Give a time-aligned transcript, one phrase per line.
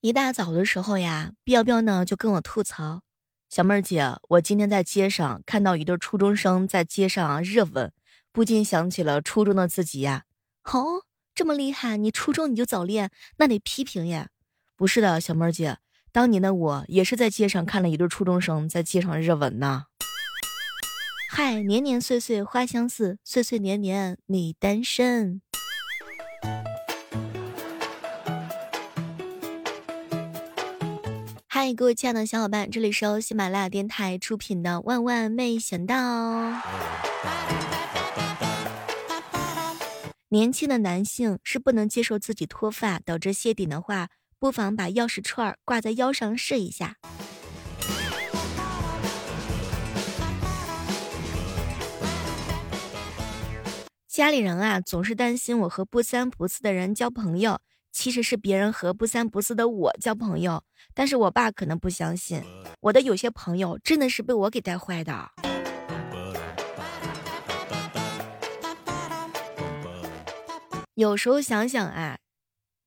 [0.00, 3.02] 一大早的时候呀，彪彪呢就跟我吐槽
[3.50, 7.92] ：“小妹儿姐，我今天在街上看到一对初中生在街上热吻，
[8.30, 10.22] 不禁想起了初中的自己呀。”
[10.72, 11.02] 哦，
[11.34, 14.28] 这么厉害，你初中你就早恋，那得批评呀。
[14.76, 15.78] 不是的，小妹儿姐，
[16.12, 19.86] 当年的我也是在街上看了一对初中生在街上热吻呢。
[21.32, 25.42] 嗨，年年岁岁花相似，岁岁年年你单身。
[31.60, 35.96] 嗨，各位亲爱的小伙伴，这里是由喜马拉雅电台出品的《万万没想到》。
[40.28, 44.08] 年轻的男性是不能接受自己脱发导致谢顶的话，
[44.38, 46.94] 不妨把钥匙串挂在腰上试一下。
[54.06, 57.58] 家里人啊，总是担心我和不三不四的人交朋友。
[57.98, 60.62] 其实是别人和不三不四的我交朋友，
[60.94, 62.40] 但是我爸可能不相信，
[62.78, 65.28] 我的有些朋友真的是被我给带坏的。
[70.94, 72.18] 有时候想想啊，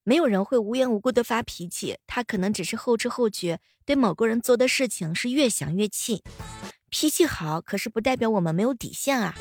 [0.06, 6.24] 没有人会无缘无故的发脾气，他可能只是后知后觉，对某个人做的事情是越想越气。
[6.90, 9.36] 脾气好，可是不代表我们没有底线啊。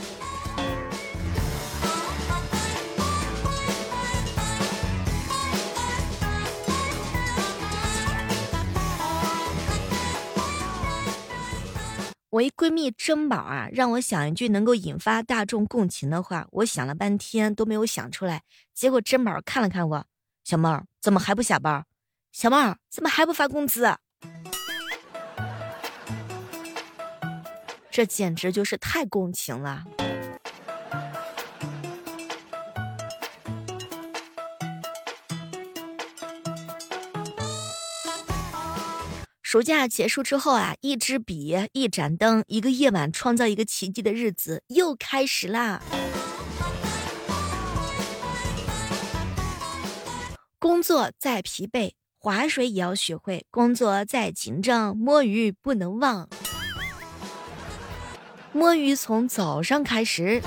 [12.30, 18.42] 我一闺蜜珍宝啊，让我想一句能够引发大众共情的话，我想了半天都没有想出来。
[18.72, 20.06] 结果珍宝看了看我，
[20.44, 21.84] 小妹儿怎么还不下班？
[22.30, 23.92] 小妹儿怎么还不发工资？
[27.90, 29.82] 这简直就是太共情了。
[39.50, 45.82] 暑假结束之后啊，一支笔，一盏灯，一个夜晚，创造一个奇迹的日子又开始啦。
[50.60, 56.28] 工作再疲惫，划水也要学会；工作再紧张，摸鱼不能忘。
[58.52, 60.40] 摸鱼从早上开始。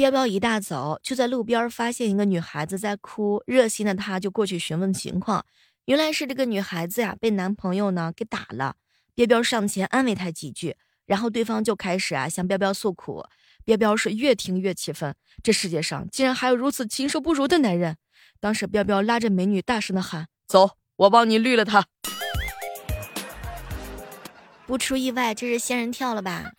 [0.00, 5.44] 彪彪一大早就在路边发现一个女孩子在哭，热心的他就过去询问情况。
[5.84, 8.76] 原来是这个女孩子呀被男朋友呢给打了。
[9.14, 10.74] 彪彪上前安慰她几句，
[11.04, 13.26] 然后对方就开始啊向彪彪诉苦。
[13.62, 17.98] 彪彪是越听越气愤，这世界上竟然还有如此禽兽不如的男人。
[18.40, 21.84] 当时彪彪拉着美女大声的喊：“走，我帮你绿了他。”
[24.66, 26.52] 不出意外，这是仙人跳了吧？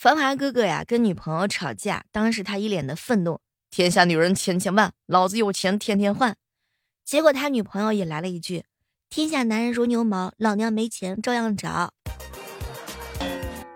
[0.00, 3.38] 繁华哥哥呀，跟女朋友吵架，当时他一脸的愤怒
[3.70, 6.34] ：“天下女人千千万，老子有钱天天换。”
[7.04, 8.64] 结果他女朋友也来了一句
[9.10, 11.92] ：“天下男人如牛毛，老娘没钱照样找。”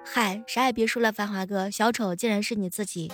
[0.02, 3.12] 嗨，啥也别说了，繁华哥，小丑竟然是你自己。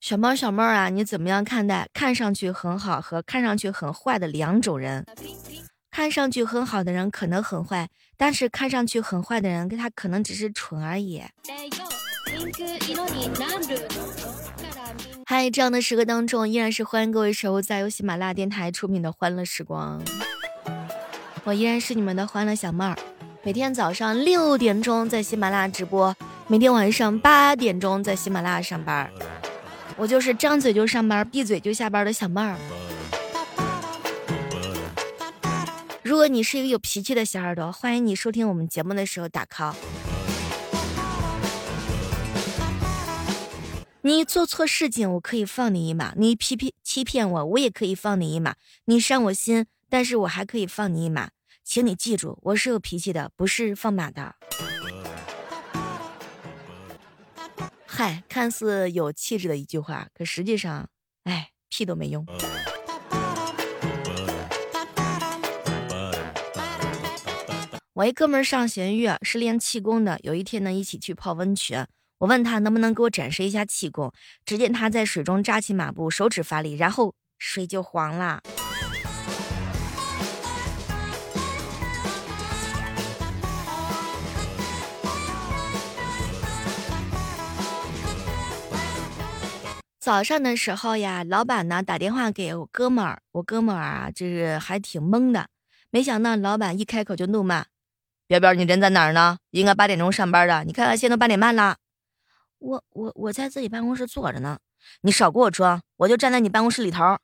[0.00, 5.04] 小猫小猫啊，你怎么样看待看上去很好和看上去很坏的两种人？
[5.92, 7.86] 看上去很好的人可能很坏，
[8.16, 11.22] 但是看上去很坏的人，他可能只是蠢而已。
[15.26, 20.02] 嗨，这样的时刻当中，依然是欢迎各位守护在由喜马拉雅电台出品的欢乐时光。
[21.44, 22.96] 我依然是你们的欢乐小妹儿，
[23.42, 26.16] 每天早上六点钟在喜马拉雅直播，
[26.46, 29.10] 每天晚上八点钟在喜马拉雅上班。
[29.98, 32.56] 我就是张嘴就上班，闭嘴就下班的小妹儿。
[36.12, 39.74] 如果你是一个有脾气的小耳朵，欢迎你收听我们节目的时候打 call。
[44.02, 48.52] 你做错事情，我可以放你一马；你欺骗欺骗我，我也可以放你一马；
[48.84, 51.30] 你伤我心，但是我还可以放你一马。
[51.64, 54.34] 请你记住，我是有脾气的，不是放马的。
[57.86, 60.90] 嗨，看似有气质的一句话，可实际上，
[61.24, 62.26] 哎，屁都没用。
[67.94, 71.86] 我一哥们上弦月是练气功的，有一天呢，一起去泡温泉。
[72.20, 74.10] 我问他能不能给我展示一下气功，
[74.46, 78.40] 只见他在水中扎起马步，手指发力，然后水就黄了。
[90.00, 95.46] 早上的时候呀，老板呢打电话给我哥们儿，我哥们儿啊，就是还挺懵的。
[95.90, 97.66] 没想到老板一开口就怒骂
[98.38, 99.38] ：“彪彪，你人在哪儿呢？
[99.50, 101.76] 应该八点钟上班的，你看看现在都八点半了。”
[102.58, 104.58] 我我我在自己办公室坐着呢，
[105.00, 107.18] 你少给我装，我就站在你办公室里头。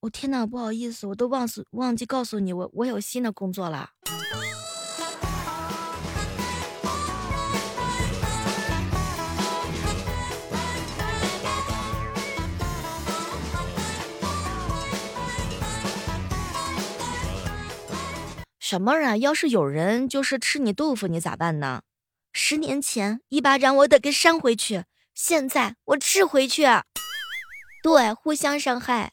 [0.00, 3.90] 我天哪，不好意思，我都忘记忘记告诉你，我我有新的工作了。
[18.70, 19.16] 什么啊？
[19.16, 21.80] 要是有人就是吃你豆腐，你咋办呢？
[22.34, 24.84] 十年前一巴掌我得给扇回去，
[25.14, 26.66] 现在我吃回去。
[27.82, 29.12] 对，互相伤害。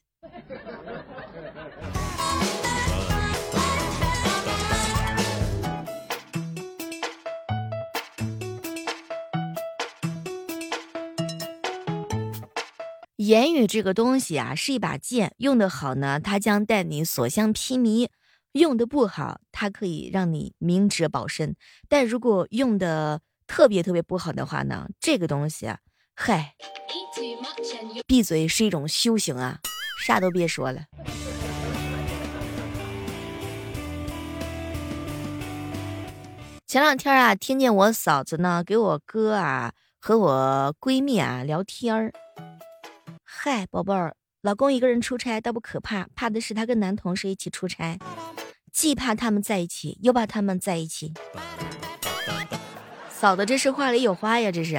[13.16, 18.10] 言语这个东西啊，是一把剑，用的好呢，它将带你所向披靡。
[18.56, 21.56] 用的不好，它可以让你明哲保身；
[21.90, 25.80] 但如果用的特别特别不好的话呢，这个东西啊，
[26.16, 26.56] 嗨，
[28.07, 29.60] 闭嘴是一种修行啊，
[30.06, 30.86] 啥都别说了。
[36.66, 42.13] 前两天啊，听见我嫂子呢给我哥啊和我闺蜜啊聊天儿，
[43.22, 47.97] 嗨，宝贝儿，老公一个人出差倒不可怕，怕的是他跟男同事一起出差。
[48.71, 51.12] 既怕他们在一起，又怕他们在一起。
[53.09, 54.75] 嫂子，这是话里有话呀，这是。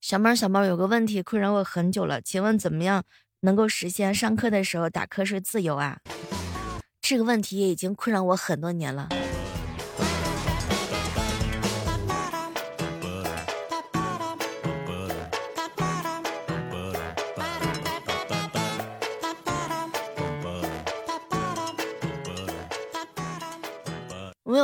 [0.00, 3.02] 小猫，小猫，有个问题困扰我很久了，请问怎么样
[3.40, 5.98] 能够实现上课的时候打瞌睡自由啊？
[7.00, 9.08] 这个问题也已经困扰我很多年了。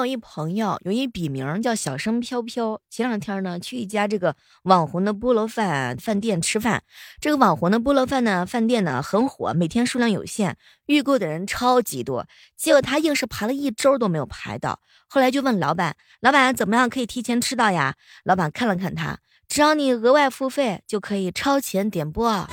[0.00, 2.80] 有一朋友，有一笔名叫小生飘飘。
[2.88, 6.82] 前两天呢，去一家这个网红的菠萝饭饭店吃饭。
[7.20, 10.56] 这个网红的菠萝饭呢，饭店呢很火，每天数量有限，
[10.86, 12.26] 预购的人超级多。
[12.56, 14.80] 结果他硬是排了一周都没有排到。
[15.06, 19.18] 后来就问老板：“老板怎么样可以提前吃到呀？”老板看了看他，
[19.48, 22.48] 只要你额外付费，就可以超前点播。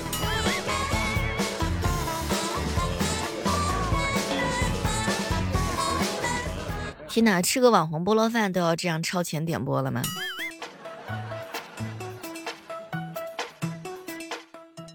[7.09, 10.01] 天哪，吃个网红菠萝饭都要这样超前点播了吗？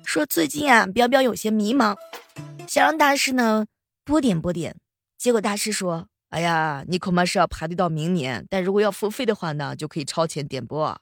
[0.05, 1.97] 说最近啊，彪彪有些迷茫，
[2.69, 3.65] 想让大师呢
[4.05, 4.77] 播点播点。
[5.19, 11.01] 结果大师说：“哎呀，你恐怕是要排队到明年，但如果要付费的话呢，就可以超前点播。”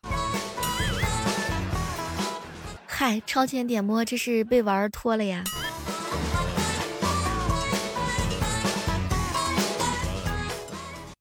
[2.87, 5.43] 嗨，超前点播，这是被玩脱了呀！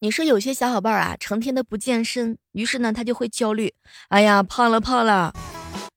[0.01, 3.74] 你说有些小伙伴啊，成天的不健身，于是呢，他就会焦虑。
[4.07, 5.34] 哎呀，胖了胖了。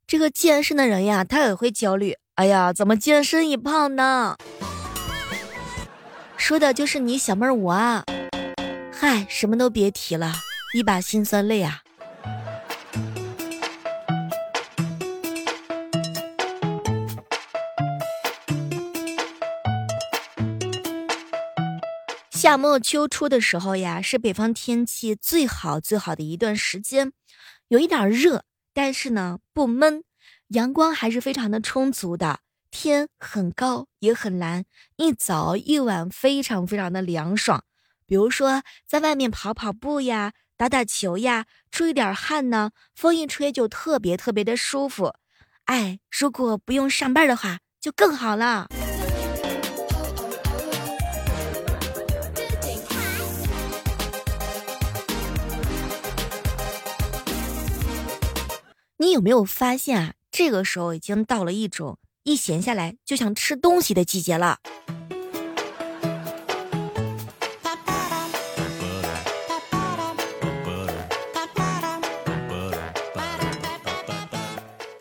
[0.09, 2.17] 这个健身的人呀，他也会焦虑。
[2.35, 4.37] 哎呀，怎么健身也胖呢？
[6.37, 8.05] 说的就是你小妹儿我啊。
[8.93, 10.33] 嗨，什么都别提了，
[10.75, 11.82] 一把辛酸泪啊。
[22.43, 27.13] 夏末秋初的时候呀，是北方天气最好最好的一段时间，
[27.69, 28.43] 有一点热，
[28.75, 30.03] 但是呢不闷，
[30.49, 34.65] 阳光还是非常的充足的，天很高也很蓝，
[34.97, 37.63] 一早一晚非常非常的凉爽。
[38.09, 45.15] 比如说在外面跑跑步呀，打打球呀，出一点汗呢，风一吹就特别特别的舒服。
[45.67, 48.67] 哎，如果不用上班的话，就更好了。
[59.03, 60.15] 你有没有发现啊？
[60.31, 64.61] 这个时候已经到了一种一闲下来就想吃东西的季节了。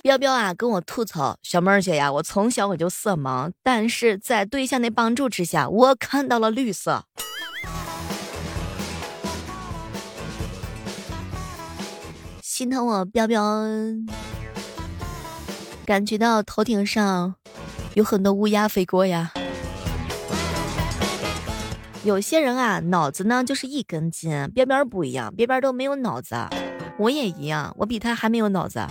[0.02, 7.06] 彪彪啊，跟我吐槽，小妹儿姐呀，我从小我就色盲，但是在对象的帮助之下，我看到了绿色。
[12.62, 13.42] 心疼我彪彪，
[15.84, 17.34] 感觉到头顶上
[17.96, 19.34] 有很多乌鸦飞过呀。
[22.04, 26.36] 有些人啊，脑子呢就是一根筋，边边不一样，边边都没有脑子。
[27.00, 28.86] 我也一样，我比他还没有脑子。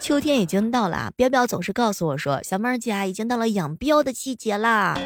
[0.00, 4.98] 秋天已经到了，彪彪总是告诉我说：“小妹儿姐，已经到了养膘的季节啦。”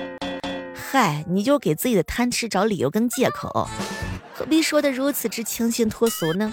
[0.75, 3.69] 嗨，你就给自己的贪吃找理由跟借口，
[4.41, 6.51] 何必说的如此之清新脱俗呢？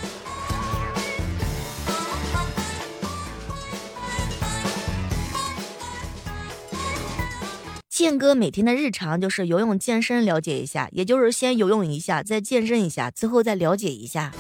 [7.90, 14.34] 健哥每天的日常就是游泳、健身，了解一下，也就是先游泳一下，再健身一下，最后再了解一下。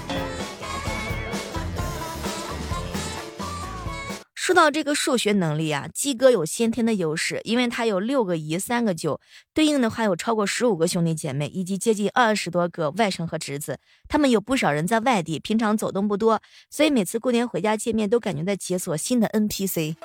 [4.47, 9.19] 说到这个数学能力啊，鸡哥有先天的优势，因为他有六个姨、三个舅，
[9.53, 13.77] 对应的话有超过十五个兄弟姐妹，以及接近二十多个外甥和侄子。
[14.07, 19.97] 他们有不少人在外地，平常走动不多，所以每次过年回家见面，都感觉在解锁新的 NPC。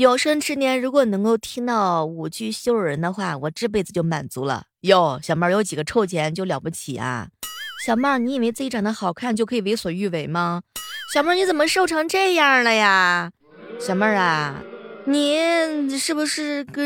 [0.00, 4.64] 有生之年，如果能够听到五句羞辱人的话，我这辈子就满足了。
[4.80, 7.28] 哟，小妹儿有几个臭钱就了不起啊？
[7.84, 10.62] 小妹儿，你以为自己长得好看就可以为所欲为吗？
[11.12, 13.30] 小妹儿，你怎么瘦成这样了呀？
[13.78, 14.62] 小妹儿啊，
[15.04, 16.82] 你是不是个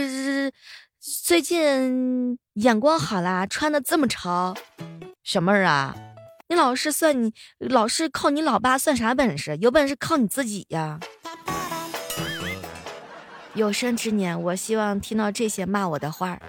[0.99, 3.47] 最近眼光好啦？
[3.47, 4.57] 穿的这么潮？
[5.23, 5.95] 小妹儿啊，
[6.49, 9.57] 你老是算你老是靠你老爸算啥本事？
[9.61, 10.99] 有本事靠你自己呀！
[13.55, 16.41] 有生之年，我希望听到这些骂我的话。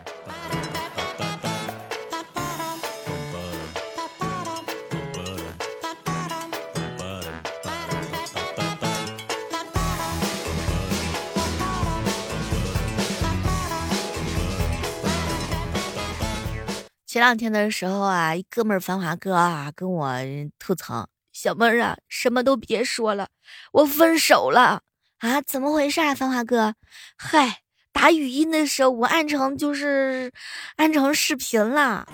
[17.06, 20.18] 前两天的时候啊，一哥们儿繁华哥啊跟我
[20.58, 23.30] 吐槽：“小妹儿啊，什么都别说了，
[23.72, 24.82] 我分手了。”
[25.20, 26.76] 啊，怎么回事啊，繁华哥？
[27.18, 30.32] 嗨，打语音的时候我按成就是
[30.76, 32.08] 按成视频了。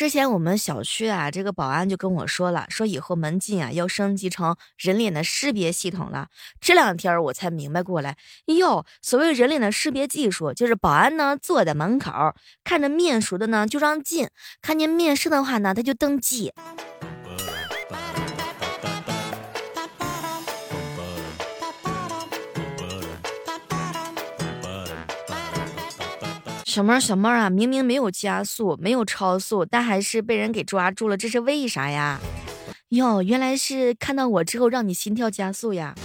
[0.00, 6.28] 之前我们小区啊，这个保安就跟我说了，说以后门禁啊要升级成人脸的识别系统了。
[6.58, 8.16] 这两天我才明白过来，
[8.46, 14.26] 哟，所谓人脸的识别技术，就是保安呢坐在门口，看着面熟的呢就让进，
[14.62, 16.54] 看见面试的话呢他就登记。
[26.70, 32.20] 小猫儿，小猫啊，明明没有加速，没有超速，但还是被人给抓住了，这是为啥呀？
[32.90, 35.96] 哟，原来是看到我之后让你心跳加速呀。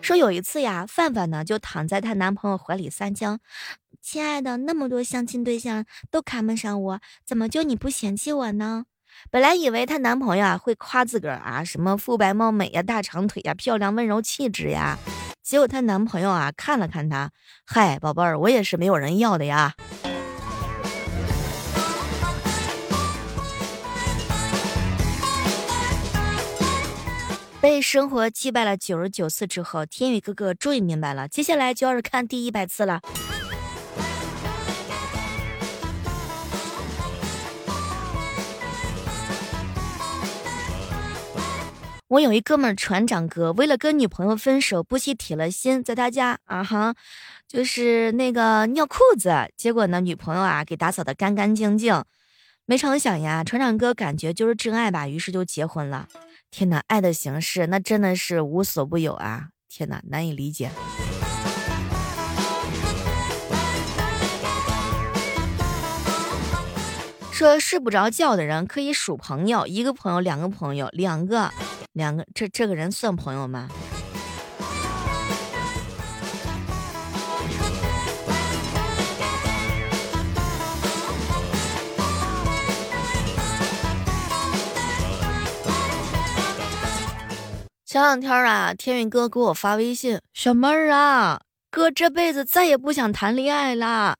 [0.00, 3.38] 说有一次呀，范范呢就躺在她男朋友怀里撒娇
[4.00, 8.86] ：“亲爱的，那么多相亲对象都看不上我，怎么就你不嫌弃我呢？”
[9.30, 14.96] 本来以为她男朋友啊会夸自个儿啊，什么肤白貌美呀、大长腿呀、漂亮温柔气质呀，
[15.42, 17.30] 结果她男朋友啊看了看她，
[17.66, 19.74] 嗨，宝贝儿，我也是没有人要的呀。
[27.60, 33.02] 被生活击败了九十九次之后，天宇哥哥终于明白了，接下来就要是看第一百次了。
[42.08, 46.94] 我有一哥们儿船长哥，为了跟女朋友分手，不惜铁了心在他家啊哈，
[47.46, 52.02] 就是那个尿裤子，结果呢，女朋友啊给打扫的干干净净。
[52.64, 56.08] 没成想呀，船长哥感觉就是真爱吧，于是就结婚了。
[56.50, 59.48] 天哪，爱的形式那真的是无所不有啊！
[59.68, 60.70] 天哪，难以理解。
[67.38, 71.48] 说睡不着觉的人可以数朋友，一个朋友，两个朋友，两个。
[71.92, 73.68] 两个，这这个人算朋友吗？
[87.86, 91.40] 前两天啊，天宇哥给我发微信，小妹儿啊，
[91.70, 94.16] 哥这辈子再也不想谈恋爱啦。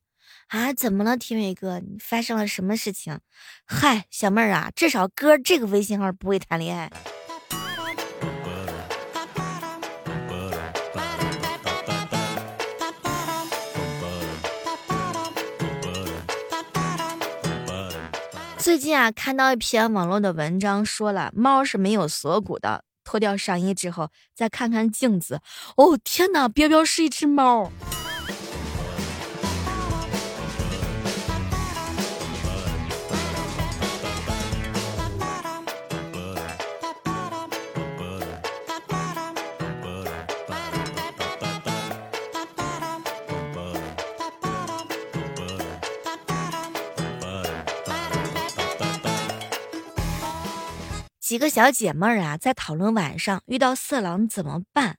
[0.48, 1.78] 啊，怎么了，天伟哥？
[1.78, 3.18] 你发生了什么事情？
[3.66, 6.90] 嗨，小妹儿啊，至少哥这个微信号不会谈恋爱。
[18.56, 22.84] 最近啊，看到一篇网络的文章，说了猫是没有锁骨的。
[23.04, 25.40] 脱掉上衣之后，再看看镜子，
[25.76, 27.70] 哦天哪，彪彪是一只猫。
[51.28, 54.96] 几个小姐妹儿啊，在讨论晚上遇到色狼怎么办。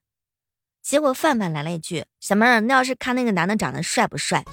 [0.79, 4.45] 结果范范来了一句：“小妹儿，那要是看那个男的长得帅不帅？”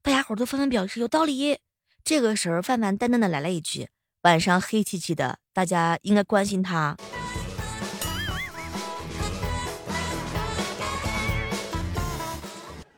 [0.00, 1.58] 大家伙都纷纷表示有道理。
[2.02, 3.90] 这个时候，范范淡淡的来了一句
[4.24, 6.96] ：“晚上黑漆漆的，大家应该关心他。”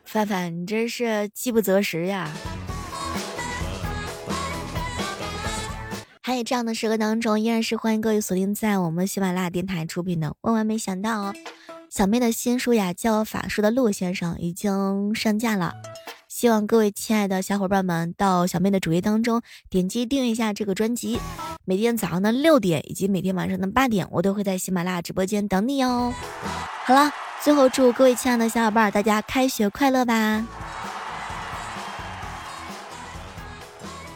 [0.04, 2.32] 范范，你真是饥不择食呀！
[6.26, 11.34] 还有这样的时刻当中，依然是欢迎各位锁定在我们喜马拉雅电台出品的《万万没想到》哦。
[11.90, 15.74] 小妹的新书呀，叫《法术的陆先生》已经上架了，
[16.26, 21.20] 希望各位亲爱的小伙伴们到小妹的主页当中点击订阅一下这个专辑。
[21.66, 26.14] 每天早上的六点以及每天晚上的八点，我都会在喜马拉雅直播间等你哦。
[26.86, 27.12] 好了，
[27.42, 30.42] 最后祝各位亲爱的小伙伴大家开学快乐吧！